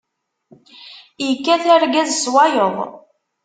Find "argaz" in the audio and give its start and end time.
1.75-2.11